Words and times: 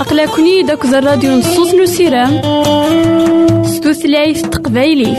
أقلكني 0.00 0.62
داك 0.62 0.84
الراديو 0.84 1.30
نصوص 1.30 1.74
نسيرام 1.74 2.40
ستوثلايف 3.64 4.42
تقبايلي. 4.42 5.16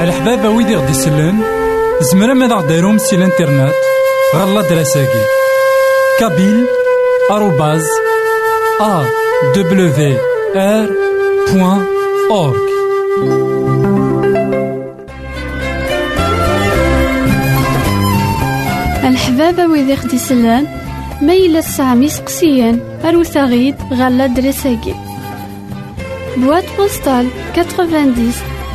الحبابة 0.00 0.48
ويدي 0.48 0.76
غدي 0.76 0.90
يسلن 0.90 1.57
زمرا 2.00 2.34
ماذا 2.34 2.54
غديرهم 2.54 2.98
سي 2.98 3.16
الانترنت 3.16 3.74
غالا 4.34 4.62
دراساكي. 4.62 5.24
كابيل 6.20 6.66
آروباز 7.30 7.86
أ 8.80 9.04
دبليو 9.56 10.18
آر 10.56 10.90
بوان 11.52 11.86
أورك 12.30 12.68
الحبابة 19.04 19.66
ويدي 19.66 19.96
خدي 19.96 20.18
سلان 20.18 20.66
ميلا 21.22 21.60
سامي 21.60 22.08
سقسيان 22.08 22.80
أروتا 23.04 23.44
غيد 23.44 23.76
غالا 23.92 24.26
دراساكي. 24.26 24.94
بواد 26.36 26.64
بوستال 26.78 27.28
90 27.54 28.32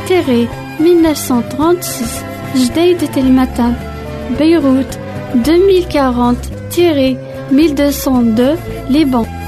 تيري 0.08 0.48
1936 0.80 2.33
جديد 2.56 3.12
تلمتان 3.12 3.74
بيروت 4.38 4.98
2040 5.34 6.36
تيري 6.70 7.18
1202 7.52 8.56
Liban. 8.90 9.43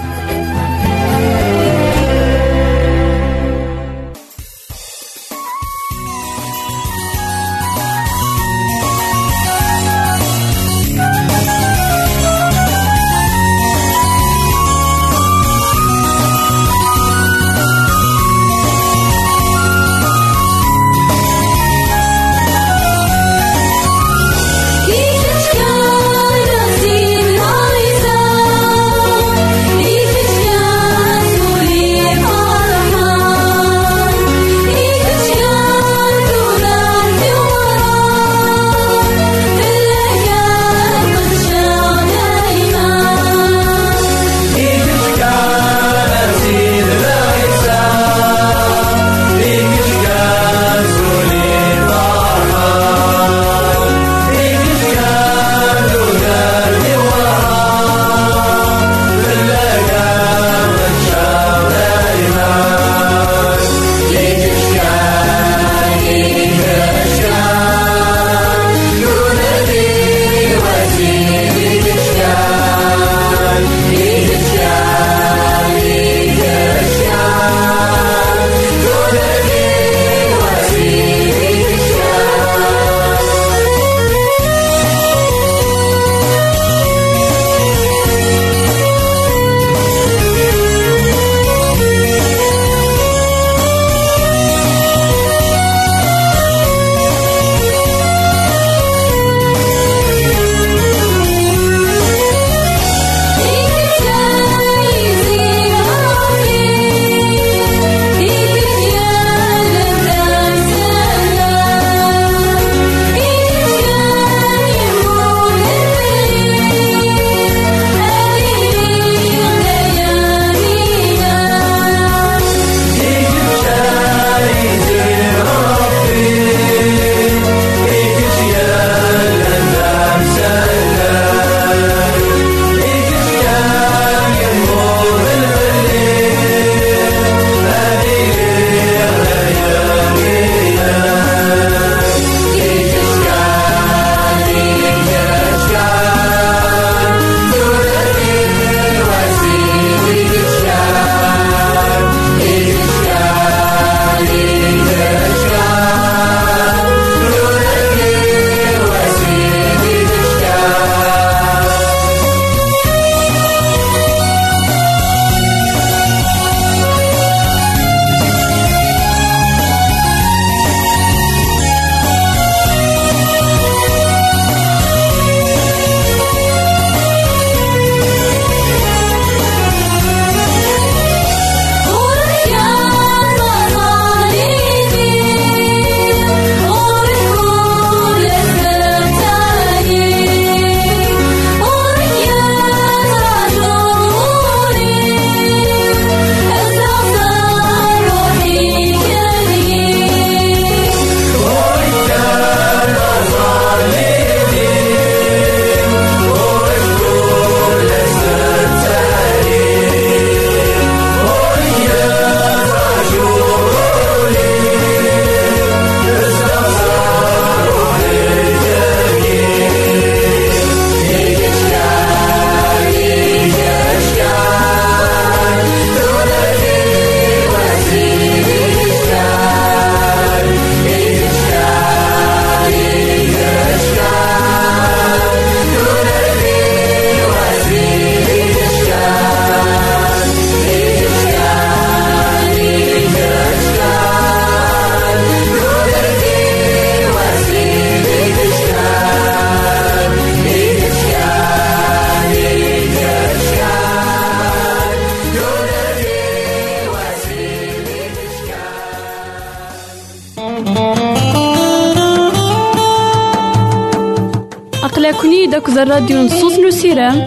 أقلكني 265.07 265.47
داك 265.47 265.69
الراديو 265.69 266.23
نصوص 266.23 266.59
نسيرام 266.59 267.27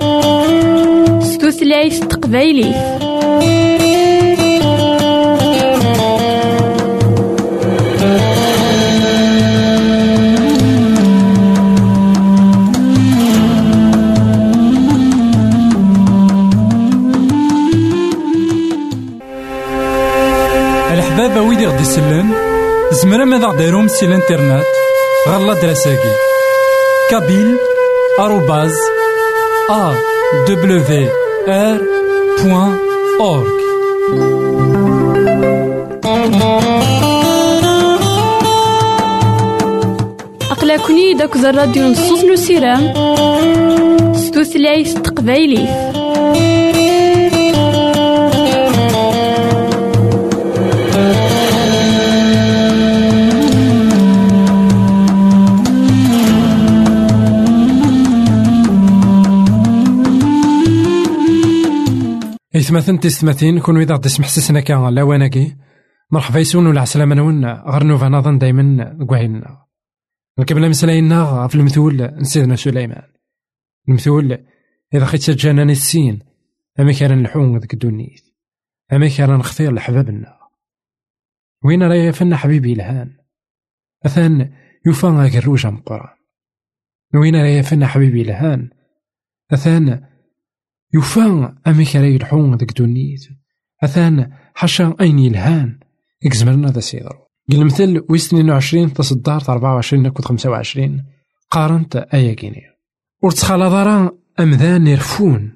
ستوثلايف 1.22 2.00
تقبايلي 2.00 2.70
الحبابة 20.92 21.42
ويدي 21.42 21.68
غدي 21.68 21.82
يسلن 21.82 22.34
زمرا 22.92 23.26
ماذا 23.26 23.48
غديرهم 23.48 23.88
سي 23.88 24.06
الانترنت؟ 24.06 24.64
غالا 25.28 25.54
دراساكي. 25.54 26.14
كابيل 27.10 27.69
بوان 32.44 32.78
أورك 33.22 33.60
أقلكني 40.52 41.14
داك 41.14 41.36
الراديو 41.36 41.84
نصوص 41.88 42.24
نسيرام 42.24 42.94
ستوثلايف 44.16 44.94
تقبايلي 44.94 45.68
إثمثن 62.70 63.00
تستمثين 63.00 63.60
كون 63.60 63.82
إذا 63.82 63.96
غدي 63.96 64.62
كان 64.62 64.90
لاواناكي 64.90 65.56
مرحبا 66.12 66.40
يسون 66.40 66.68
ولا 66.68 66.82
عسلامة 66.82 67.16
نون 67.16 67.46
غير 67.46 67.84
نوفا 67.84 68.10
نظن 68.10 68.38
دايما 68.38 68.98
كواعينا 69.06 69.66
نكمل 70.40 70.70
مسلاينا 70.70 71.48
في 71.48 71.56
المثول 71.56 72.26
سيدنا 72.26 72.56
سليمان. 72.56 73.04
المثول 73.90 74.46
إذا 74.94 75.06
خيت 75.06 75.30
جاناني 75.30 75.72
السين 75.72 76.20
أما 76.80 76.94
كان 76.94 77.18
نلحون 77.18 77.58
ذك 77.58 77.74
الدنيت 77.74 78.24
أما 78.94 79.10
كان 79.18 79.30
نختير 79.30 79.72
لحبابنا. 79.72 80.40
وين 81.64 81.84
راه 81.84 82.12
فن 82.12 82.36
حبيبي 82.36 82.74
الهان 82.74 83.18
أثان 84.06 84.54
يوفا 84.86 85.30
كروجا 85.30 85.70
مقران 85.70 86.18
وين 87.16 87.36
راه 87.36 87.62
فن 87.62 87.86
حبيبي 87.86 88.22
الهان 88.22 88.70
أثان 89.54 90.09
يوفا 90.94 91.56
أميك 91.68 91.96
راه 91.96 92.06
يلحون 92.06 92.56
ذك 92.56 92.78
دونيت. 92.78 93.28
أثان 93.84 94.32
حاشا 94.56 94.96
أين 95.02 95.20
يلهان 95.20 95.80
إكزمرنا 96.26 96.68
ذا 96.68 96.80
سيدرو 96.80 97.28
المثل 97.52 98.06
ويس 98.10 98.28
22 98.28 98.94
تصدار 98.94 99.42
24 99.50 100.04
نكود 100.04 100.26
25 100.26 101.06
قارنت 101.52 101.96
أيا 101.96 102.34
كيني. 102.34 102.62
ور 103.24 103.32
تخالط 103.32 103.74
راه 103.74 104.18
أمذان 104.40 104.88
يرفون 104.88 105.56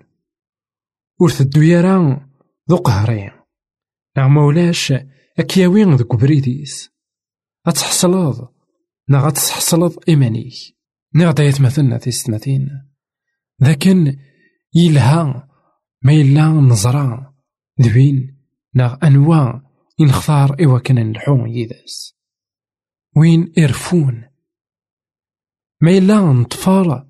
ور 1.19 1.29
تدو 1.29 1.61
يرا 1.61 2.27
ذو 2.69 2.77
قهرين. 2.77 3.31
نعم 4.17 4.33
مولاش 4.33 4.93
أكياوين 5.39 5.95
ذوك 5.95 6.15
بريديس 6.15 6.89
غتحصلض 7.67 8.47
نا 9.09 9.19
غتحصلض 9.19 10.03
إيمانيك 10.09 10.53
نغدا 11.15 11.43
يتمثلنا 11.43 11.97
في 11.97 12.11
ستماتين 12.11 12.69
لكن 13.59 14.17
يلها 14.75 15.47
ما 16.01 16.13
يلا 16.13 16.47
نزرا 16.47 17.33
ذوين 17.81 18.37
نا 18.73 18.99
أنواع. 19.03 19.61
ينختار 19.99 20.55
إوا 20.65 20.79
كان 20.79 21.09
نلحو 21.09 21.45
يداس. 21.45 22.15
وين 23.15 23.53
إرفون؟ 23.57 24.29
ما 25.81 25.91
يلا 25.91 26.19
نطفال. 26.19 27.09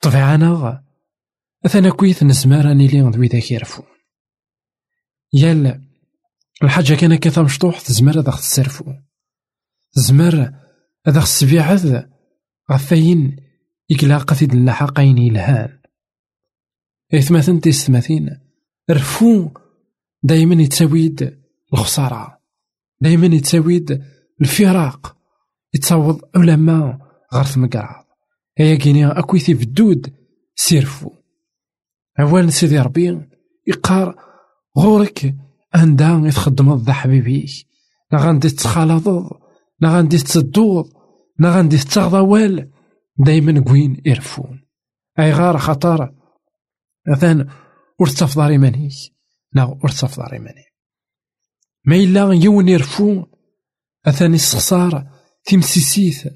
طبيعنا 0.00 0.84
أثنا 1.66 1.90
كويت 1.90 2.24
نزمار 2.24 2.72
أني 2.72 2.86
لي 2.86 3.00
ذوي 3.00 3.26
ذاك 3.26 3.50
يرفون. 3.50 3.86
يال 5.32 5.88
الحاجة 6.62 6.94
كان 6.94 7.14
كيف 7.14 7.38
مشطوح 7.38 7.80
تزمر 7.80 8.20
هذا 8.20 8.30
تسرفو 8.30 8.84
تزمر 9.92 10.54
هذا 11.06 11.18
السبيعة 11.18 12.10
غفاين 12.72 13.36
إقلاقة 13.90 14.36
اللحقين 14.42 15.18
يلهان. 15.18 15.81
إثماثن 17.14 17.60
تيستماثين 17.60 18.38
رفو. 18.90 19.48
دايما 20.22 20.62
يتساويد 20.62 21.38
الخسارة. 21.72 22.38
دايما 23.00 23.26
يتساويد 23.26 24.02
الفراق. 24.40 25.22
يتصوض 25.74 26.20
علماء 26.36 26.98
غير 27.34 27.44
ثمقراض 27.44 28.04
هيا 28.58 28.74
كينيا 28.74 29.18
أكويثي 29.18 29.54
بدود 29.54 30.12
سيرفو 30.54 31.10
أول 32.20 32.52
سيدي 32.52 32.78
ربي 32.78 33.20
يقار 33.66 34.16
غورك 34.78 35.34
عندها 35.74 36.28
يتخدم 36.28 36.76
ذا 36.76 36.92
حبيبيك 36.92 37.50
لا 38.12 38.18
غندي 38.18 38.50
تخالطض 38.50 39.30
لا 39.80 39.98
غندي 39.98 40.18
تدوض 40.18 40.92
لا 41.38 41.56
غندي 41.56 41.78
تغضوال 41.78 42.70
دايما 43.18 43.60
كوين 43.60 44.02
يرفون 44.06 44.62
أي 45.18 45.32
غار 45.32 45.58
خطر 45.58 46.14
مثلا 47.08 47.46
ور 47.98 48.06
تفضل 48.06 48.50
إيمانيك 48.50 48.92
لا 49.52 49.64
ور 49.64 49.88
تفضل 49.88 50.32
إيمانيك 50.32 50.72
ما 51.84 51.96
إلا 51.96 52.32
يون 52.32 52.68
يرفو 52.68 53.26
أثاني 54.06 54.36
استخسار 54.36 55.06
تمسيسيث 55.44 56.28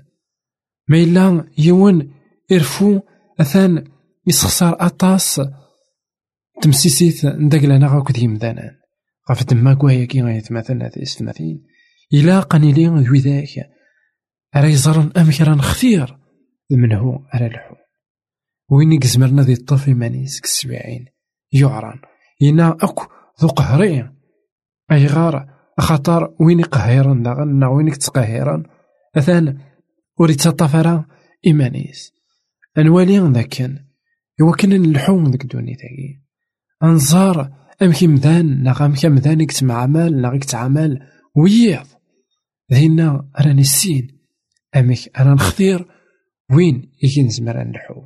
ما 0.89 0.97
إلا 0.97 1.49
يون 1.59 2.13
يرفو 2.51 3.01
أثان 3.41 3.85
يستخسار 4.27 4.77
أطاس 4.81 5.41
تمسيسيث 6.63 7.25
نداك 7.25 7.65
لنا 7.65 7.89
غاك 7.89 8.13
ديم 8.13 8.35
ذانان 8.35 8.77
غاف 9.31 9.43
تما 9.43 9.75
كوايا 9.75 10.05
كي 10.05 10.23
غيتمثل 10.23 10.83
هذا 10.83 11.03
استماثيل 11.03 11.63
إلا 12.13 12.41
قاني 12.41 12.73
ذوي 12.73 13.19
ذاك. 13.19 13.77
راه 14.57 14.67
يزرن 14.67 15.13
أمك 15.17 15.41
راه 15.41 15.55
نختير 15.55 16.19
منه 16.71 17.27
على 17.33 17.47
الحو 17.47 17.76
وين 18.71 18.93
يكزمرنا 18.93 19.43
ذي 19.43 19.53
الطفي 19.53 19.95
مانيس 19.95 20.41
كسبعين 20.41 21.07
يعران. 21.53 21.99
ينا 22.41 22.77
أكو 22.83 23.07
ذو 23.43 23.49
قهرين 23.49 24.13
أي 24.93 25.07
غار 25.07 25.57
خطر 25.79 26.35
وين 26.41 26.63
قهيرا 26.63 27.23
داغن 27.25 27.65
وين 27.65 27.91
تقهيرا 27.91 28.63
أثان 29.17 29.59
وري 30.19 30.35
تطفرا 30.35 31.05
إيمانيس 31.47 32.13
أنوالي 32.79 33.19
ذاكن. 33.19 33.79
إوا 34.41 34.57
كان 34.57 34.83
نلحوم 34.83 35.31
ذاك 35.31 35.47
دوني 35.47 35.73
ذاكي 35.73 36.21
أنظار 36.83 37.53
أمكي 37.83 38.07
مذان. 38.07 38.63
نا 38.63 38.87
أمكي 38.87 39.09
مذان 39.09 39.41
يكتمعمل 39.41 40.21
نا 40.21 40.35
يكتعمل 40.35 41.01
ويض. 41.35 41.87
ذينا 42.73 43.31
راني 43.41 43.61
السين. 43.61 44.21
أمك 44.77 45.19
أنا 45.19 45.35
نختير 45.35 45.87
وين 46.51 46.93
يجي 47.03 47.23
نزمر 47.23 47.65
نلحو 47.65 48.03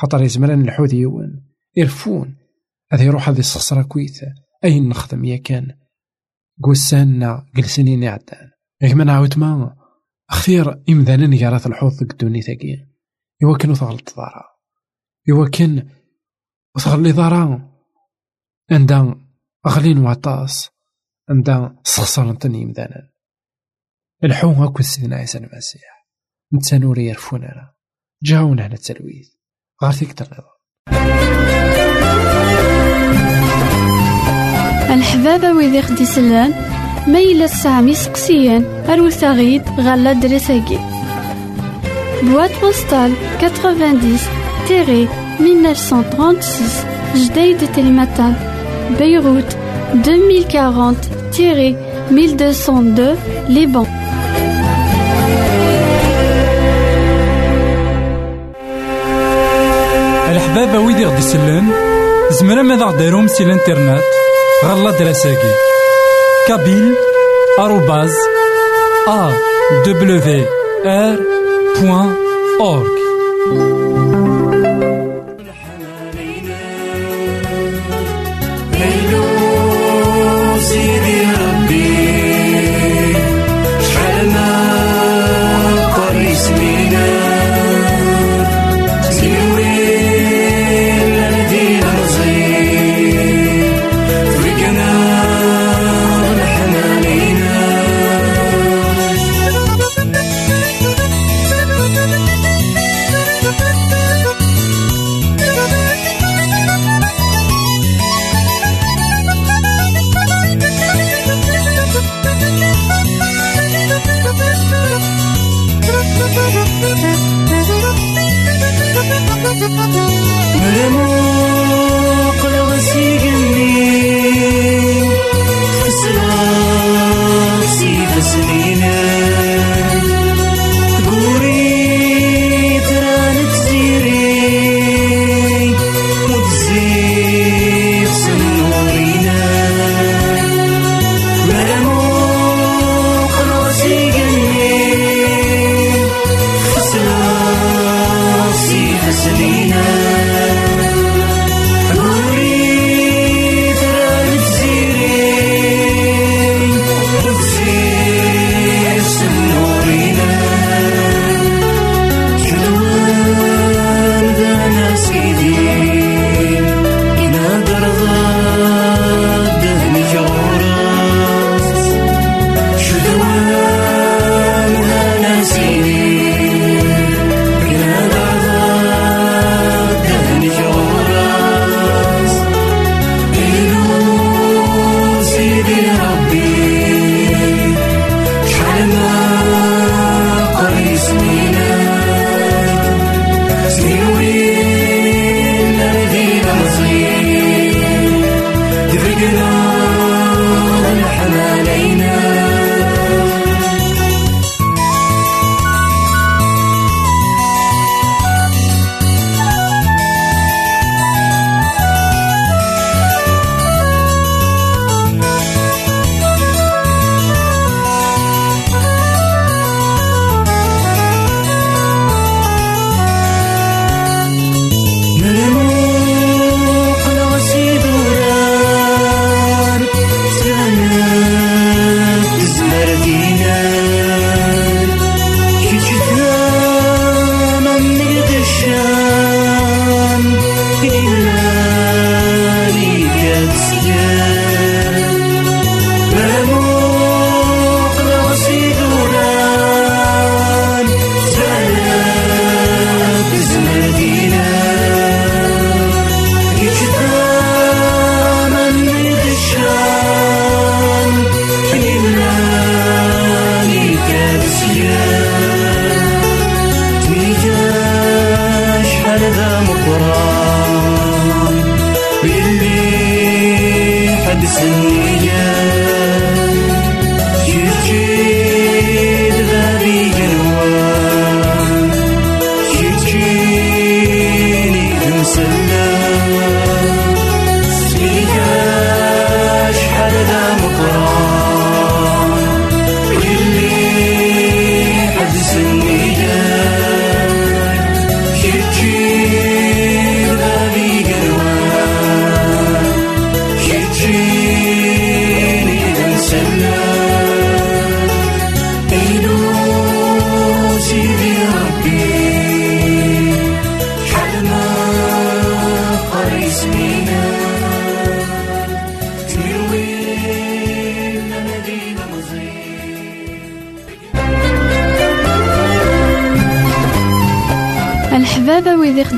خاطر 0.00 0.22
يزمر 0.22 0.54
نلحو 0.54 0.86
ديوان 0.86 1.42
يرفون 1.76 2.36
هذا 2.92 3.02
يروح 3.02 3.28
هذا 3.28 3.38
يستخسر 3.38 3.82
كويت. 3.82 4.20
أين 4.64 4.88
نخدم 4.88 5.24
يا 5.24 5.36
كان 5.36 5.78
قوسانا 6.62 7.46
جلسنين 7.56 8.02
يعدان 8.02 8.50
غير 8.82 8.94
ما 8.94 9.04
نعاود 9.04 9.38
ما. 9.38 9.76
أخير 10.30 10.82
إمذانا 10.88 11.26
نقارات 11.26 11.66
الحوض 11.66 11.92
ذك 11.92 12.10
الدوني 12.12 12.42
ثاقي 12.42 12.86
إوا 13.42 13.56
كان 13.56 13.70
وثغلط 13.70 14.16
ضارا 14.16 14.44
إوا 15.30 15.48
كان 15.48 15.90
وثغلي 16.76 17.12
ضارا 17.12 17.72
عندها 18.70 19.26
أغلين 19.66 19.98
وعطاس. 19.98 20.70
عندها 21.30 21.80
سخسرنتن 21.84 22.54
إمذانا 22.54 23.10
الحو 24.24 24.50
هاكو 24.50 24.82
سيدنا 24.82 25.16
عيسى 25.16 25.38
المسيح. 25.38 26.08
نتسانوري 26.54 27.06
يرفونا 27.06 27.74
جاونا 28.22 28.66
هنا 28.66 28.74
التلويث 28.74 29.37
غار 29.84 29.92
فيك 29.92 30.14
الرضا 30.20 30.48
الحبابة 34.94 35.52
ويدي 35.52 35.82
خدي 35.82 36.04
سلان 36.04 36.54
ميلا 37.06 37.46
سامي 37.46 37.94
سقسيان 37.94 38.64
أروثاغيد 38.88 39.62
غالا 39.80 40.12
دريساكي. 40.12 40.78
بواد 42.22 42.50
بوستال 42.62 43.12
90 43.40 44.18
تيري 44.68 45.08
1936 45.40 46.84
جديد 47.16 47.72
تلمتان 47.72 48.34
بيروت 48.98 49.56
2040 49.94 50.96
تيري 51.32 51.76
1202 52.10 53.16
لبنان 53.48 53.86
الحبابة 60.48 60.78
ويدي 60.78 61.04
غدي 61.04 61.18
يسلن 61.18 61.72
زمرا 62.30 62.62
ماذا 62.62 62.84
غديرهم 62.84 63.28
سي 63.28 63.42
الانترنت 63.44 64.02
غالا 64.64 64.90
دراساكي 64.90 65.54
كابيل 66.48 66.94
آروباز 67.58 68.12
أ 69.08 69.32
دبليو 69.86 70.44
آر 70.86 71.18
بوان 71.80 72.14
أورك 72.60 72.98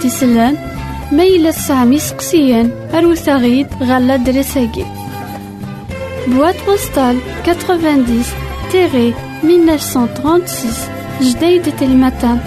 الحبابة 0.04 0.09
ويدي 0.09 0.09
خدي 0.09 0.11
سلان 0.11 0.57
ميلا 1.12 1.50
سامي 1.50 1.99
سقسيان 1.99 2.71
أروثاغيد 2.95 3.66
غالا 3.83 4.16
دريساكي. 4.16 4.85
بواد 6.26 6.54
بوستال 6.66 7.19
90 7.45 8.25
تيري 8.73 9.14
1936 9.45 10.73
جديد 11.21 11.76
تلمتان 11.76 12.38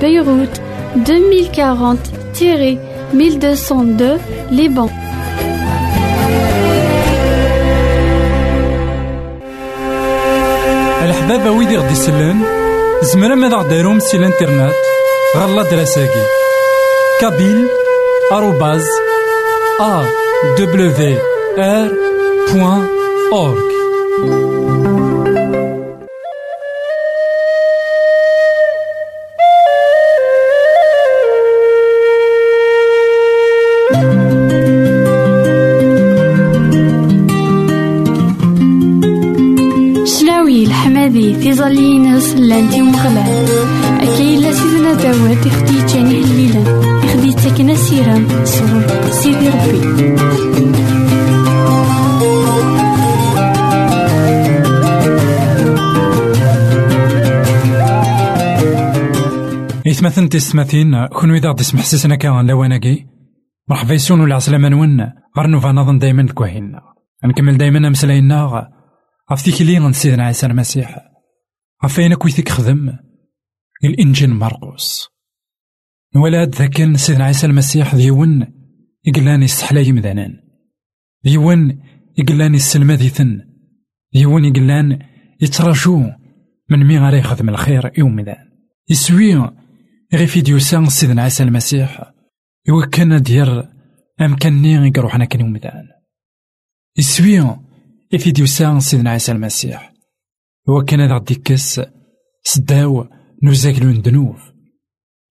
بيروت 0.00 0.60
2040 0.96 1.98
تيري 2.38 2.78
1202 3.14 4.18
لبنان 4.50 4.88
الحبابة 11.02 11.50
ويدي 11.50 11.76
غدي 11.76 11.94
سلان. 11.94 12.42
زمرا 13.02 13.34
ماذا 13.34 13.56
غديرهم 13.56 13.98
سي 13.98 14.16
الانترنت 14.16 14.72
غالا 15.36 15.62
دراساكي 15.62 16.47
كابيل 17.20 17.68
الحمادي 41.68 41.68
في 41.68 41.74
ظلين 41.74 42.16
غسلان 42.16 42.82
ومغلان 42.82 43.46
أكيلا 44.00 44.52
سيدنا 44.52 44.94
داوود 44.94 45.46
يخدي 45.46 45.86
جاني 45.86 46.20
الليلة 46.20 46.62
يخدي 47.04 47.32
تاكنا 47.32 47.74
سيرام 47.74 48.26
سرور. 48.44 49.10
سيدي 49.10 49.48
ربي. 49.48 49.80
إثمثن 59.88 60.28
تسمثين 60.28 61.06
كون 61.06 61.34
إذا 61.34 61.50
غدي 61.50 61.62
سمح 61.62 61.84
سيسنا 61.84 62.16
كان 62.16 62.46
لواناكي. 62.46 63.06
مرحبا 63.68 63.94
يسون 63.94 64.20
ولا 64.20 64.34
عسلامة 64.34 64.68
نون 64.68 65.00
غير 65.38 65.46
نوفا 65.46 65.72
نظن 65.72 65.98
دايما 65.98 66.26
كواهينا 66.34 66.80
نكمل 67.24 67.58
دايما 67.58 67.88
مسلاينا 67.88 68.68
غف 69.32 69.42
تيكلي 69.42 69.78
غن 69.78 69.92
سيدنا 69.92 70.26
عيسى 70.26 70.46
المسيح. 70.46 71.07
غف 71.84 72.00
أين 72.00 72.14
خدم 72.48 72.96
الإنجيل 73.84 74.30
مرقوس 74.30 75.08
نولاد 76.16 76.54
ذاكن 76.54 76.96
سيدنا 76.96 77.24
عيسى 77.24 77.46
المسيح 77.46 77.94
ديون 77.94 78.46
يقلاني 79.04 79.44
استحلاي 79.44 79.92
مذانان 79.92 80.40
ديون 81.24 81.82
يقلاني 82.18 82.56
السلمة 82.56 82.94
ديثن 82.94 83.40
ديون 84.12 84.44
يقلان 84.44 84.98
يتراجو 85.40 86.10
من 86.70 86.86
مي 86.86 86.98
غادي 86.98 87.16
يخدم 87.16 87.48
الخير 87.48 87.92
يوم 87.98 88.20
ذان 88.20 88.48
يسوي 88.88 89.50
غي 90.14 90.26
فيديو 90.26 90.58
سيدنا 90.58 91.22
عيسى 91.22 91.42
المسيح 91.42 92.12
يوكن 92.68 93.22
دير 93.22 93.68
أمكنني 94.20 94.88
يقروح 94.88 95.14
أنا 95.14 95.24
كان 95.24 95.40
يوم 95.40 95.56
ذان 95.56 95.88
يسوي 96.96 97.40
غي 98.12 98.18
فيديو 98.18 98.46
سيدنا 98.46 99.10
عيسى 99.10 99.32
المسيح 99.32 99.87
يوكن 100.68 101.00
هذا 101.00 101.18
ديكس 101.18 101.80
سداو 102.42 103.06
نوزاكلو 103.42 103.90
ندنوف 103.90 104.52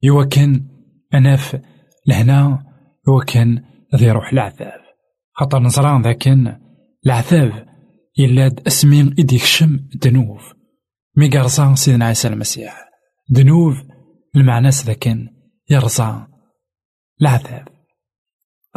يوكن 0.04 0.68
أناف 1.14 1.62
لهنا 2.08 2.64
يوكن 3.08 3.64
ذي 3.96 4.12
روح 4.12 4.34
العذاب 4.34 4.82
خاطر 5.34 5.60
نزران 5.60 6.02
ذاكن 6.02 6.56
العذاب 7.06 7.68
يلاد 8.18 8.68
اسمين 8.68 9.16
إديك 9.20 9.44
شم 9.44 9.80
دنوف 9.96 10.54
مي 11.18 11.30
قرصان 11.30 11.76
سيدنا 11.76 12.06
عيسى 12.06 12.28
المسيح 12.28 12.90
دنوف 13.30 13.76
المعنى 14.36 14.70
ذاكن 14.70 15.28
يرزا 15.70 16.28
العذاب 17.22 17.68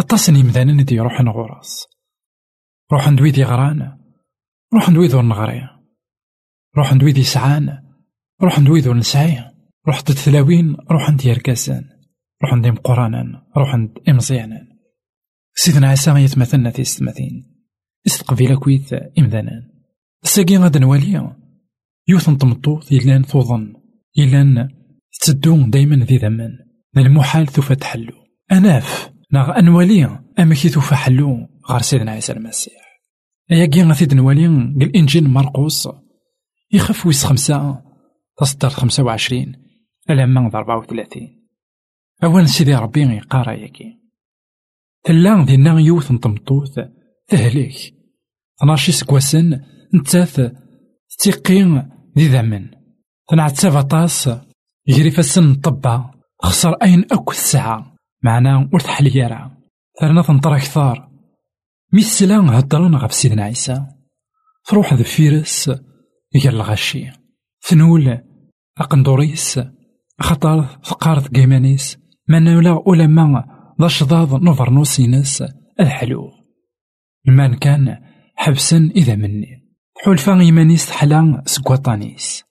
التصني 0.00 0.42
مذانا 0.42 0.72
ندي 0.72 1.00
روح 1.00 1.20
نغورس 1.20 1.86
روح 2.92 3.08
ندوي 3.08 3.30
ذي 3.30 3.44
غران 3.44 3.98
روح 4.74 4.90
ندوي 4.90 5.06
ذو 5.06 5.22
نغري 5.22 5.79
روح 6.76 6.94
ندوي 6.94 7.12
ذي 7.12 7.22
سعان 7.22 7.78
روح 8.42 8.58
ندوي 8.58 8.80
ذو 8.80 8.94
نسعي 8.94 9.44
روح 9.88 10.00
تلاوين 10.00 10.76
روح 10.90 11.10
ندير 11.10 11.38
كاسان 11.38 11.84
روح 12.42 12.54
ندي 12.54 12.70
مقرانا 12.70 13.46
روح 13.56 13.74
ند 13.74 13.98
إمزيانا 14.08 14.66
سيدنا 15.54 15.88
عيسى 15.88 16.10
يتمثلنا 16.10 16.70
في 16.70 16.84
ستماثين 16.84 17.64
استقبيل 18.06 18.56
كويت 18.56 18.92
إمذانا 18.92 19.70
الساقي 20.24 20.56
غادا 20.56 20.80
نوالي 20.80 21.36
يوث 22.08 22.28
نطمطوط 22.28 22.92
يلان 22.92 23.26
توظن 23.26 23.74
يلان 24.16 24.68
تدون 25.20 25.70
دايما 25.70 25.96
ذي 25.96 26.16
ذمن 26.16 26.50
المحال 26.96 27.46
ثوف 27.46 27.72
تحلو. 27.72 28.12
أناف 28.52 29.10
ناغ 29.32 29.58
أنوالي 29.58 30.20
أما 30.38 30.54
كي 30.54 30.68
ثوف 30.68 30.94
حلو 30.94 31.48
غار 31.70 31.82
سيدنا 31.82 32.10
عيسى 32.10 32.32
المسيح. 32.32 33.00
أيا 33.52 33.66
كي 33.66 33.82
غاثيد 33.82 34.14
نوالي 34.14 34.46
الإنجيل 34.46 35.28
مرقوس 35.28 35.88
يخف 36.72 37.06
ويس 37.06 37.24
خمسة 37.24 37.82
تصدر 38.38 38.68
خمسة 38.68 39.02
وعشرين 39.02 39.56
ألما 40.10 40.50
أربعة 40.54 40.78
وثلاثين. 40.78 41.48
أولا 42.24 42.46
سيدي 42.46 42.74
ربي 42.74 43.00
يقارا 43.00 43.52
ياكي. 43.52 44.00
تلا 45.04 45.44
دينا 45.44 45.80
يوث 45.80 46.12
نطمطوث 46.12 46.80
تهليك. 47.28 47.94
تناشي 48.60 48.92
سكواسن 48.92 49.60
نتاث 49.94 50.52
تيقين 51.18 51.90
ذي 52.18 52.28
ذمن 52.28 52.70
تنعتسف 53.28 53.76
أطاس 53.76 54.30
يجري 54.86 55.10
فاسن 55.10 55.54
طبا 55.54 56.10
خسر 56.42 56.72
أين 56.72 57.04
أكو 57.12 57.30
الساعة؟ 57.30 57.96
معنا 58.22 58.70
ور 58.72 58.80
تحليارا 58.80 59.56
ثرنا 60.00 60.22
تنطر 60.22 60.58
كثار 60.58 61.10
مي 61.92 62.00
السلام 62.00 62.48
هدرنا 62.48 62.98
غف 62.98 63.14
سيدنا 63.14 63.42
عيسى. 63.42 63.86
تروح 64.64 64.94
ذا 64.94 65.02
فيرس 65.02 65.70
يقال 66.34 66.54
الغشي 66.54 67.10
ثنول 67.62 68.20
أقندوريس 68.78 69.60
خطر 70.20 70.62
فقارة 70.82 71.20
قيمانيس 71.20 71.98
منولا 72.28 72.82
ولا 72.86 73.06
ما 73.06 73.44
ذا 73.80 73.88
شضاض 73.88 74.42
نوفرنوسينس 74.42 75.44
الحلو. 75.80 76.30
المان 77.28 77.54
كان 77.54 77.98
حبسا 78.36 78.90
إذا 78.96 79.14
مني. 79.14 79.60
حلفا 80.04 80.40
إيمانيس 80.40 80.90
حلا 80.90 81.42
سكواطانيس 81.46 82.44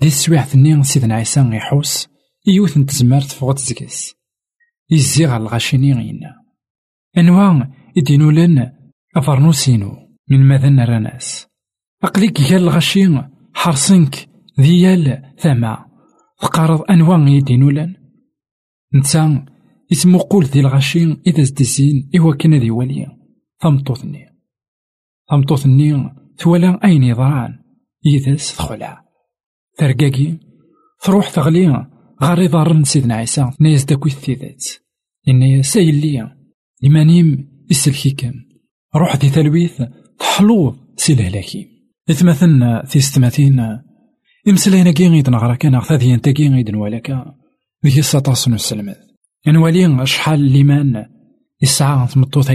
دي 0.00 0.10
ثنين 0.10 0.82
سيدنا 0.82 1.14
عيسى 1.14 1.40
يحوس 1.52 2.08
يوث 2.46 2.78
نتزمر 2.78 3.20
تفوت 3.20 3.58
زكس 3.58 4.14
يزيغ 4.90 5.36
الغاشيني 5.36 5.92
غينا 5.92 6.34
أنواع 7.18 7.70
يدينو 7.96 8.30
لن 8.30 8.72
أفرنوسينو 9.16 9.96
من 10.30 10.48
ماذا 10.48 10.84
راناس 10.84 11.46
أقليك 12.02 12.40
قال 12.40 12.54
الغشين 12.54 13.22
حرصنك 13.54 14.28
ديال 14.58 15.32
ثما 15.38 15.86
تقارض 16.40 16.82
أنواع 16.90 17.28
يدينو 17.28 17.70
لن. 17.70 17.94
نتا 18.94 19.46
اسمو 19.92 20.18
قول 20.18 20.44
ذي 20.44 20.60
الغشين 20.60 21.22
إذا 21.26 21.42
زدزين 21.42 22.10
إوا 22.18 22.34
كان 22.34 22.54
ذي 22.54 22.70
وليا 22.70 23.18
ثمطوثني 23.62 24.26
ثمطوثني 25.30 26.14
ثولا 26.38 26.84
أين 26.84 27.02
يضران 27.02 27.58
إذاس 28.06 28.56
تخلع 28.56 29.04
ترقاقي 29.78 30.38
تروح 31.02 31.30
تغلي 31.30 31.86
غار 32.22 32.42
يضارن 32.42 32.84
سيدنا 32.84 33.14
عيسى 33.14 33.50
نايز 33.60 33.84
داكوي 33.84 34.10
الثيذات 34.10 34.64
إن 35.28 35.62
سايل 35.62 36.00
ليا 36.00 36.36
إيمانيم 36.84 37.48
السلكيكم 37.70 38.32
روح 38.96 39.16
ذي 39.16 39.30
تلويث 39.30 39.82
تحلوظ 40.18 40.76
سي 40.96 41.12
الهلاكي 41.12 41.75
إثمثن 42.10 42.82
في 42.84 43.00
ستماتين 43.00 43.78
إمسلاينا 44.48 44.92
كي 44.92 45.08
غيد 45.08 45.30
نغرا 45.30 45.54
كان 45.54 45.74
أغثاثي 45.74 46.14
أنت 46.14 46.28
كي 46.28 46.48
غيد 46.48 46.70
نوالاكا 46.70 47.34
ذي 47.86 48.02
سطاس 48.02 48.48
نسلمت 48.48 48.98
نوالي 49.46 50.06
شحال 50.06 50.40
ليمان 50.40 51.06
يسعى 51.62 52.06
تمطوط 52.06 52.46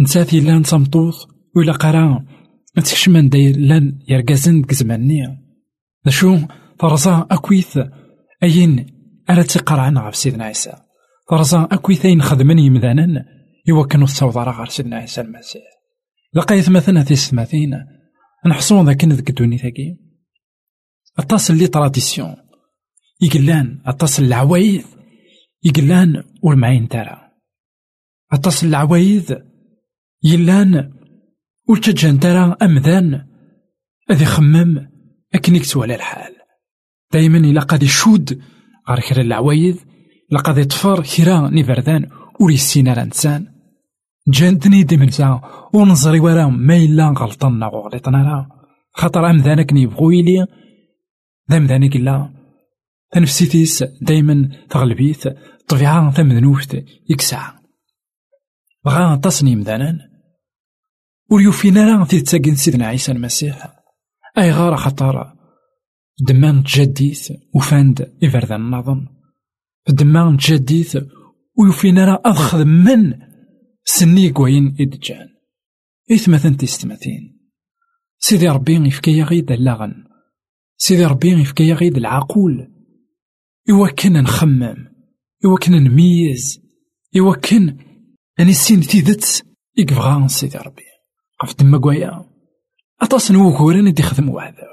نساتي 0.00 0.40
لأن 0.40 0.62
تمطوط 0.62 1.14
ولا 1.56 1.72
قرا. 1.72 2.24
تكشمان 2.74 3.28
داير 3.28 3.56
لأن 3.56 3.98
يرقازن 4.08 4.60
ديك 4.60 4.74
زمانيا 4.74 5.38
شو 6.08 6.38
فرزا 6.78 7.26
أكويث 7.30 7.78
أين 8.42 8.86
ألا 9.30 9.42
تقرعنا 9.42 10.00
غف 10.00 10.16
سيدنا 10.16 10.44
عيسى. 10.44 10.72
فرزا 11.30 11.68
أكويث 11.72 12.06
أين 12.06 12.22
خدمن 12.22 12.58
يمذانا 12.58 13.24
إوا 13.70 13.86
كانوا 13.86 14.06
تصوضر 14.06 14.50
غير 14.50 14.66
سيدنا 14.66 14.96
عيسى 14.96 15.20
المسيح. 15.20 15.62
لقيت 16.34 16.70
مثلا 16.70 17.04
في 17.04 17.10
السماثين 17.10 17.70
نحصون 18.46 18.86
ذاك 18.86 19.04
ذيك 19.04 19.30
الدوني 19.30 19.58
ثاكي. 19.58 19.96
أتصل 21.18 21.56
لي 21.56 21.66
تراديسيون 21.66 22.36
يقلان 23.22 23.82
أتصل 23.86 24.22
العوايد 24.22 24.84
يقلان 25.64 26.24
والمعين 26.42 26.88
ترى. 26.88 27.30
أتصل 28.32 28.66
العوايد 28.66 29.38
يلان 30.22 30.92
وتجان 31.68 32.20
ترى 32.20 32.56
أمذان 32.62 33.26
أذي 34.10 34.24
خمم. 34.24 34.90
أكن 35.34 35.56
يكتو 35.56 35.82
على 35.82 35.94
الحال. 35.94 36.32
دايما 37.12 37.38
إلا 37.38 37.60
قاد 37.60 37.82
يشود 37.82 38.42
غير 38.88 39.00
كرا 39.00 39.22
العوايد 39.22 39.76
إلا 40.32 40.40
قاد 40.40 40.58
يطفر 40.58 41.02
كرا 41.02 41.50
نيفردان. 41.50 42.10
ور 42.40 42.50
يسينا 42.50 42.92
الإنسان 44.30 44.58
جاندني 44.58 44.82
ديمنسا 44.82 45.40
ونزري 45.74 46.20
ورا 46.20 46.46
ما 46.46 46.76
إلا 46.76 47.14
غلطنا 47.18 47.66
وغلطنا 47.66 48.22
راه 48.22 48.48
خاطر 48.92 49.30
أمذانك 49.30 49.72
نيبغو 49.72 50.10
يلي 50.10 50.46
ذا 51.50 51.58
مذانك 51.58 51.96
إلا. 51.96 52.30
تنفسيتيس 53.12 53.84
دايما 54.02 54.48
تغلبيت 54.70 55.22
طبيعة 55.68 56.12
تمذنوفت 56.12 56.84
يكسع 57.10 57.52
بغا 58.84 59.16
تصني 59.16 59.56
مدانا 59.56 59.98
ور 61.30 61.40
يوفينا 61.40 61.84
راه 61.84 62.04
تيتساقن 62.04 62.54
سيدنا 62.54 62.86
عيسى 62.86 63.12
المسيح. 63.12 63.80
أي 64.38 64.52
غار 64.52 64.76
خطر 64.76 65.32
دمان 66.20 66.64
تجديث 66.64 67.32
وفاند 67.54 68.18
إفردان 68.24 68.60
النظم 68.60 69.06
دمان 69.88 70.36
تجديث 70.36 70.96
ويوفينا 71.58 72.04
راه 72.04 72.22
أضخذ 72.24 72.64
من 72.64 73.29
سني 73.96 74.30
قوين 74.30 74.76
إدجان. 74.80 75.28
إثمثن 76.12 76.56
تستمثين. 76.56 77.40
سيدي 78.18 78.48
ربي 78.48 78.74
يفكي 78.74 79.22
غيد 79.22 79.52
اللغن. 79.52 80.04
سيدي 80.76 81.04
ربي 81.04 81.28
يفكي 81.28 81.72
غيد 81.72 81.96
العقول. 81.96 82.72
إوا 83.70 83.88
كنا 83.88 84.20
نخمم. 84.20 84.76
إوا 85.44 85.58
كنا 85.58 85.78
نميز. 85.78 86.60
إوا 87.16 87.34
كان 87.34 87.78
أني 88.40 88.52
سين 88.52 88.80
تيدت 88.80 89.46
إكفغا 89.78 90.26
سيدي 90.26 90.58
ربي. 90.58 90.84
قف 91.40 91.52
تما 91.52 91.78
قوايا 91.78 92.24
أطاس 93.00 93.30
نوكورن 93.30 93.86
يدي 93.86 94.02
خدم 94.02 94.28
وحده 94.28 94.68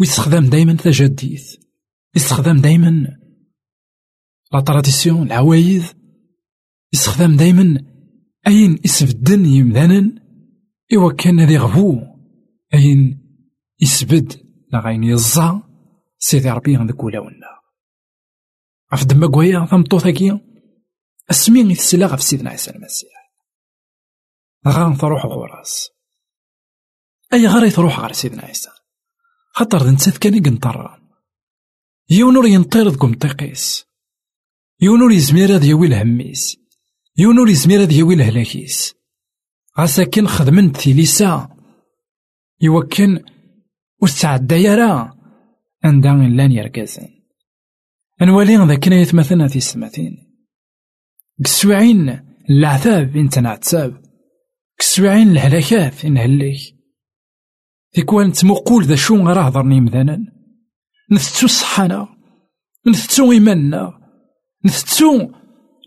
ويستخدم 0.00 0.50
دايما 0.50 0.72
تجديث. 0.72 1.56
يستخدم 2.16 2.56
دايما 2.56 3.18
لا 4.52 4.60
تراديسيون 4.60 5.26
العوايد 5.26 5.82
يستخدم 6.92 7.36
دايما 7.36 7.97
أين 8.46 8.78
يسبدن 8.84 9.46
يمدانا؟ 9.46 10.28
إوا 10.94 11.12
كان 11.12 11.40
هذي 11.40 11.58
غفو 11.58 12.00
أين 12.74 13.28
يسبد 13.80 14.32
لا 14.72 14.80
غاين 14.80 15.04
يزا 15.04 15.62
سيدي 16.18 16.50
ربي 16.50 16.76
غندك 16.76 17.04
ولا. 17.04 17.20
ولا 17.20 17.60
غف 18.94 19.04
دما 19.04 19.30
كوايا 19.30 19.66
تمطوطاكي 19.70 20.40
أسمي 21.30 21.60
يتسلا 21.60 22.06
غف 22.06 22.22
سيدنا 22.22 22.50
عيسى 22.50 22.70
المسيح. 22.70 23.32
غنروح 24.68 25.26
غوراس. 25.26 25.90
أي 27.32 27.46
غير 27.46 27.70
تروح 27.70 28.00
غير 28.00 28.12
سيدنا 28.12 28.42
عيسى؟ 28.42 28.70
خاطر 29.52 29.90
نسات 29.90 30.18
كان 30.18 30.34
يقنطر 30.34 31.00
يونور 32.10 32.46
ينطير 32.46 32.88
دكم 32.88 33.14
تقيس. 33.14 33.84
يونور 34.80 35.12
يزمير 35.12 35.54
هاد 35.54 35.64
يوي 35.64 35.86
الهميس 35.86 36.67
يونور 37.20 37.48
يزمير 37.48 37.82
هاد 37.82 37.92
يوي 37.92 38.14
الهلاكيس 38.14 38.94
غاساكن 39.78 40.26
خدمن 40.26 40.72
تيليسا. 40.72 41.56
يوكن 42.60 43.24
وستعدى 44.02 44.54
يرى 44.54 45.12
عندها 45.84 46.14
لأن 46.14 46.52
يركزن. 46.52 47.08
انوالي 48.22 48.56
ذاك 48.56 48.86
يتمثلنا 48.86 49.48
في 49.48 49.56
السماتين. 49.56 50.16
كسوعين 51.44 52.20
العذاب 52.50 53.16
انت 53.16 53.38
نعتاب. 53.38 54.02
كسوعين 54.78 55.28
الهلاكات 55.28 56.04
ان 56.04 56.18
هليك 56.18 56.60
تيكوان 57.92 58.26
نتمقول 58.26 58.84
ذا 58.84 58.94
شو 58.94 59.16
راه 59.16 59.42
هضرني 59.42 59.80
مذانا 59.80 60.18
نثتو 61.12 61.46
صحانا. 61.46 62.08
نثتو 62.86 63.32
إيماننا 63.32 63.92
نثتو 64.64 65.37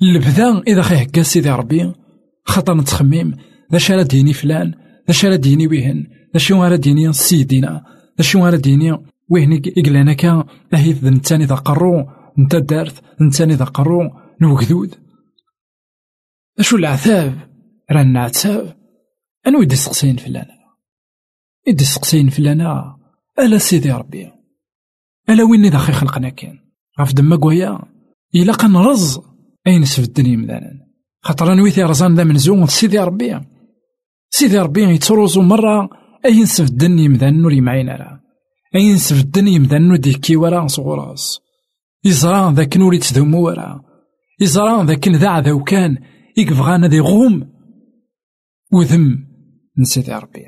البدا 0.02 0.62
إذا 0.68 0.82
خي 0.82 1.04
هكا 1.04 1.24
سيدي 1.24 1.50
ربي 1.50 1.94
خاطر 2.44 2.74
نتخمم 2.74 3.38
ذا 3.72 3.78
شارا 3.78 4.02
ديني 4.02 4.34
فلان 4.34 4.74
ذا 5.08 5.14
شارا 5.14 5.36
ديني 5.36 5.68
ويهن 5.68 6.08
ذا 6.38 6.56
غارا 6.56 6.76
ديني 6.76 7.14
سيدنا 7.14 7.86
ذا 8.22 8.40
غارا 8.42 8.56
ديني 8.56 8.98
ويهن 9.30 9.62
إقلانا 9.78 10.14
كا 10.14 10.46
أهيث 10.74 11.04
نتاني 11.04 11.46
ذا 11.46 11.56
قرو 11.56 12.06
نتا 12.40 12.60
دارت 12.60 13.04
نتاني 13.22 13.54
ذا 13.54 13.66
قرو 13.66 14.10
نوكذود 14.42 14.96
أشو 16.60 16.76
العذاب؟ 16.78 17.50
راه 17.92 18.02
العتاب 18.02 18.78
أنو 19.48 19.62
يدي 19.62 19.76
سقسين 19.76 20.18
فلانا. 20.18 20.58
إدي 21.68 21.84
سقسين 21.84 22.30
فلانا. 22.30 22.98
ألا 23.40 23.58
سيدي 23.58 23.92
ربي. 23.92 24.32
ألا 25.30 25.44
وين 25.44 25.66
إذا 25.66 25.78
خي 25.78 25.94
خلقنا 25.94 26.30
كان 26.30 26.60
غاف 27.00 27.14
دما 27.14 27.36
قويا 27.36 27.80
إلا 28.36 28.54
كان 28.54 28.76
رز 28.76 29.31
أين 29.68 29.86
سفدني 29.86 30.38
مذانا 30.38 30.72
خاطر 31.22 31.54
نويتي 31.54 31.84
رزان 31.84 32.16
ذا 32.16 32.24
منزوم 32.24 32.66
سيدي 32.66 33.00
ربي. 33.00 33.40
سيدي 34.30 34.60
ربي 34.60 34.82
يتروزو 34.82 35.42
مرة 35.42 35.90
أين 36.26 36.46
سفدني 36.46 37.08
مذانا 37.10 37.38
نوري 37.38 37.62
معينا 37.62 37.96
راه 37.96 38.22
أين 38.76 38.98
سفدني 38.98 39.60
مذانا 39.60 39.88
نودي 39.88 40.14
كي 40.14 40.36
ورا 40.36 40.68
صغراس 40.68 41.40
يزرا 42.04 42.52
ذاك 42.52 42.78
نوري 42.78 42.98
تدومو 42.98 43.46
ورا. 43.46 43.84
يزرا 44.40 44.84
ذاك 44.84 45.08
ذا 45.08 45.28
عذاو 45.28 45.64
كان 45.64 45.98
يكفغانا 46.38 46.88
ذي 46.88 47.00
غوم. 47.00 47.52
وذم 48.74 49.28
نسيدي 49.78 50.14
ربي. 50.14 50.46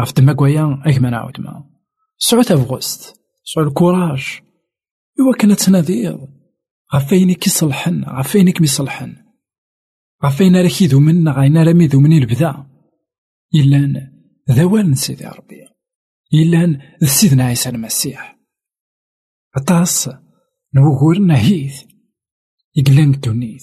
غف 0.00 0.10
تما 0.10 0.32
كوايا 0.32 0.82
اك 0.86 0.98
ما 0.98 1.10
نعاود 1.10 1.40
ما. 1.40 1.64
سعود 2.18 2.52
أفغوست. 2.52 3.20
سعود 3.44 3.66
الكوراج 3.66 4.40
إوا 5.20 5.36
كنا 5.40 5.54
تناديض 5.54 6.37
غف 6.94 7.12
أينك 7.12 7.46
يصلحن 7.46 8.04
غف 8.04 8.36
أينك 8.36 8.60
ميصلحن 8.60 9.16
غف 10.24 10.40
أين 10.40 10.56
راك 10.56 10.82
يذومن 10.82 11.28
غاينا 11.28 11.62
راه 11.62 11.72
ميذومن 11.72 12.12
البدا 12.12 12.66
إلا 13.54 14.12
ذوال 14.50 14.98
سيدي 14.98 15.26
ربي. 15.26 15.68
إلا 16.34 16.80
سيدنا 17.06 17.44
عيسى 17.44 17.68
المسيح. 17.68 18.38
أطاس 19.56 20.10
نوغور 20.74 21.18
نهيث. 21.18 21.84
يقلانك 22.76 23.18
دونيت 23.18 23.62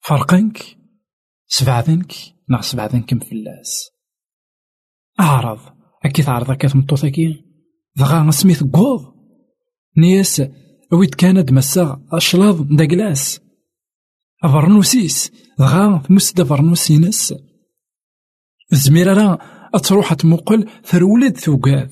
فرقنك 0.00 0.58
سبعدنك 1.46 2.12
ناغ 2.48 2.60
سبعدنك 2.60 3.12
مفلاس. 3.12 3.90
أعرض. 5.20 5.60
أكي 6.04 6.22
تعرض 6.22 6.50
أكي 6.50 6.68
تمطوطاكي 6.68 7.44
دغا 7.96 8.30
سميت 8.30 8.62
قوض. 8.62 9.14
نياس 9.98 10.42
ويت 10.92 11.14
كانت 11.14 11.52
مسا 11.52 12.02
أشلاض 12.12 12.76
داكلاس 12.76 13.40
أفرنوسيس 14.44 15.32
دغا 15.58 16.02
تمس 16.08 16.32
دا 16.32 16.44
فرنوسينس 16.44 17.34
الزميرة 18.72 19.14
راه 19.14 19.38
أتروح 19.74 20.14
تمقل 20.14 20.68
ثرولد 20.84 21.36
ثوقات 21.36 21.90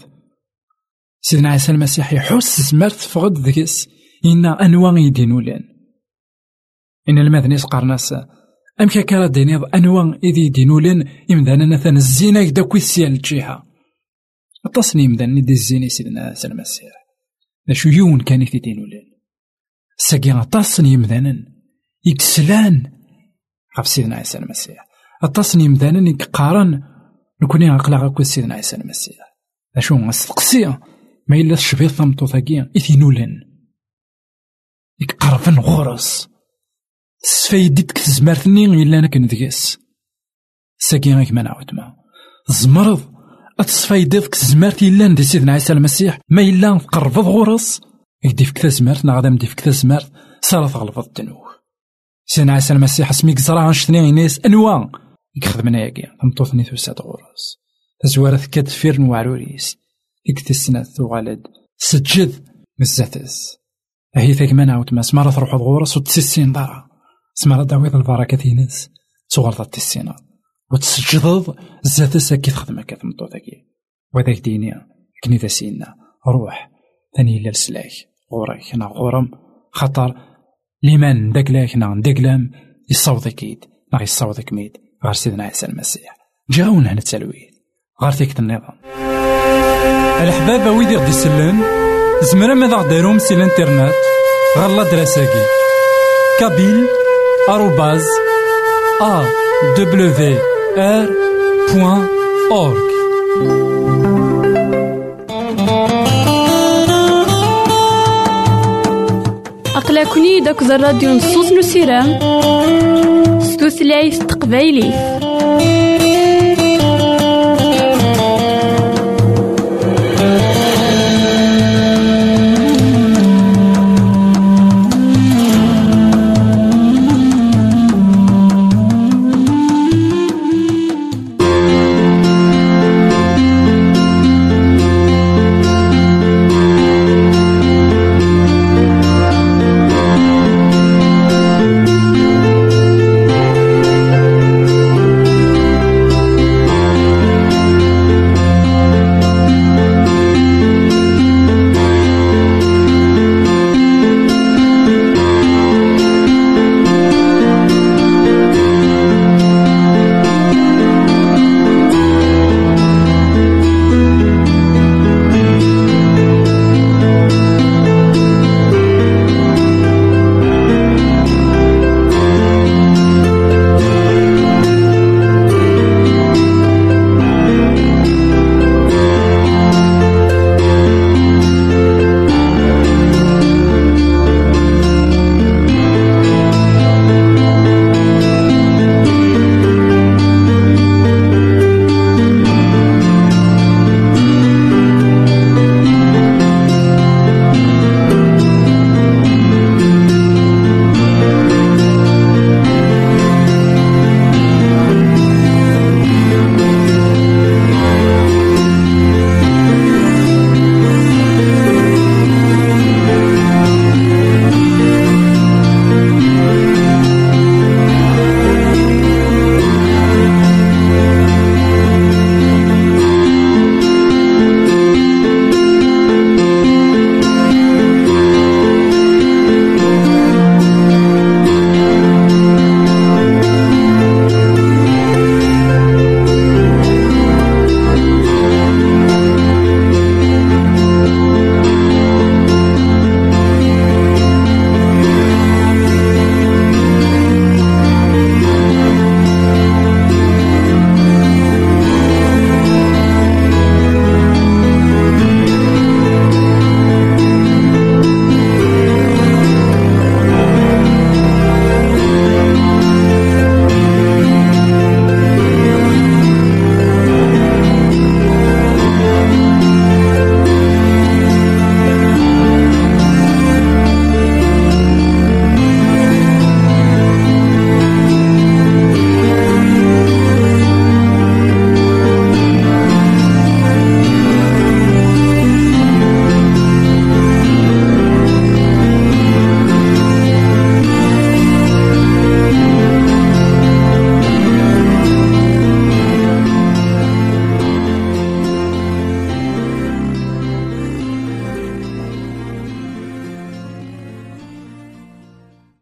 سيدنا 1.21 1.51
عيسى 1.51 1.73
المسيح 1.73 2.13
يحس 2.13 2.61
زمرت 2.61 2.93
فغد 2.93 3.39
ذكس. 3.39 3.89
إنا 4.25 4.65
أنواع 4.65 4.99
يدينو 4.99 5.41
لأن 5.41 5.61
إن 7.09 7.19
المذنيس 7.19 7.65
قرناس 7.65 8.15
أم 8.81 8.89
كاكا 8.89 9.27
دينيض 9.27 9.65
أنواع 9.75 10.19
إذي 10.25 10.49
دينو 10.49 10.79
لأن 10.79 11.09
إمدانا 11.31 11.67
نثان 11.67 11.97
الزينة 11.97 12.51
دا 12.51 12.63
كويسيال 12.63 13.13
الجهة 13.13 13.67
أتصني 14.67 15.07
إمدان 15.07 15.43
دي 15.43 15.53
الزيني 15.53 15.89
سيدنا 15.89 16.21
عيسى 16.21 16.49
المسيح. 16.49 17.00
شو 17.73 17.89
يون 17.89 18.21
كان 18.21 18.45
في 18.45 18.59
دينو 18.59 18.87
لأن 18.87 19.11
ساقي 19.97 20.41
أتصني 20.43 20.95
إمدانا 20.95 21.37
يكسلان 22.05 22.93
غف 23.79 23.89
سيدنا 23.89 24.17
عيسى 24.17 24.39
المسيح 24.39 24.87
أتصني 25.23 25.67
إمدانا 25.67 26.11
يقارن 26.11 26.83
نكوني 27.43 27.69
عقلا 27.69 27.97
غاكو 27.97 28.23
سيدنا 28.23 28.55
عيسى 28.55 28.77
المسيح 28.77 29.17
أشو 29.77 29.99
نستقسي 29.99 30.67
ما 31.29 31.37
إلا 31.37 31.55
الشبيط 31.55 31.91
ثمطوطاكي 31.91 32.67
إثينولن 32.77 33.41
يقرفن 35.01 35.59
غورس 35.59 36.29
سفايدت 37.23 37.93
كتزمرتني 37.93 38.65
إلا 38.65 38.99
أنا 38.99 39.07
كندقس 39.07 39.79
ساكي 40.79 41.15
غيك 41.15 41.33
ما 41.33 41.43
نعاود 41.43 41.75
ما 41.75 41.97
زمرض 42.49 43.20
أتصفايدت 43.61 44.27
كتزمرت 44.27 44.83
إلا 44.83 45.09
ندي 45.09 45.23
سيدنا 45.23 45.53
عيسى 45.53 45.73
المسيح. 45.73 46.19
ما 46.29 46.43
إلا 46.43 46.79
تقرفض 46.79 47.25
غورس. 47.25 47.81
يدي 48.25 48.45
فيك 48.45 48.59
تزمرت 48.59 49.05
نغدا 49.05 49.31
مدي 49.31 49.47
فيك 49.47 49.61
تزمرت 49.61 50.13
صار 50.43 50.69
تغلفض 50.69 51.07
الدنوب 51.07 51.43
سيدنا 52.27 52.53
عيسى 52.53 52.73
المسيح 52.73 53.11
اسميك 53.11 53.39
زرع 53.39 53.71
نشتني 53.71 54.13
ناس 54.13 54.41
أنواع 54.47 54.91
يخدمنا 55.43 55.85
ياكي. 55.85 56.03
تمطوثني 56.23 56.65
ثوسات 56.65 57.01
غورس. 57.01 57.61
تزوارة 58.03 58.41
كاد 58.53 58.69
فيرن 58.69 59.05
وعروريس 59.09 59.77
ديك 60.27 60.41
تسنة 60.41 60.83
ثوغالد 60.83 61.43
سجد 61.79 62.45
مزاتس 62.79 63.57
هي 64.17 64.35
ثاك 64.35 64.53
ما 64.53 64.65
نعاود 64.65 64.95
ما 64.95 65.03
سمارة 65.03 65.31
تروح 65.31 65.55
غورس 65.55 65.97
وتسسين 65.97 66.53
دارا. 66.53 66.89
سمارة 67.35 67.63
داويض 67.63 67.97
البركة 67.97 68.37
تينس 68.37 68.89
صغر 69.29 69.65
تسينا 69.65 70.30
وتسجدض 70.73 71.57
زات 71.83 72.17
ساكي 72.17 72.51
تخدم 72.51 72.79
هكا 72.79 72.97
تمطوطاكي 72.97 73.67
وهذاك 74.15 74.39
ديني 74.39 74.75
كني 75.25 75.37
ذا 75.37 75.47
سينا 75.47 75.95
روح. 76.29 76.71
ثاني 77.17 77.39
إلا 77.39 77.51
لسلاك 77.51 77.91
غورك 78.33 78.75
نا 78.75 78.87
غورم. 78.87 79.31
خطر. 79.73 80.15
لمن؟ 80.83 81.33
داك 81.33 81.51
لاك 81.51 81.77
نا 81.77 82.01
داك 82.01 82.21
لام. 82.21 82.51
يصوضك 82.91 83.43
يد 83.43 83.65
نا 83.93 84.03
يصوضك 84.03 84.53
ميد. 84.53 84.77
غير 85.05 85.13
سيدنا 85.13 85.45
عيسى 85.45 85.67
المسيح. 85.67 86.17
جاون 86.51 86.87
هنا 86.87 86.99
التلويث. 86.99 87.55
غير 88.03 88.13
تيكت 88.13 88.39
النظام. 88.39 88.81
الحباب 90.23 90.77
ويدي 90.77 90.97
غدي 90.97 91.11
يسلن 91.11 91.63
زمرا 92.23 92.55
ماذا 92.55 92.77
غديرهم 92.77 93.19
سي 93.19 93.35
الانترنت. 93.35 93.95
غالا 94.59 94.91
دراساكي 94.91 95.47
كابيل. 96.41 96.87
آروباز. 97.49 98.07
أ. 99.03 99.25
دبليو 99.79 100.60
أورك 102.53 102.91
أقلكني 109.77 110.41
داك 110.41 110.63
الراديو 110.63 111.11
نصوص 111.11 111.53
نسيرام 111.53 112.19
ستوثلايف 113.41 114.19
تقبايليه 114.23 115.20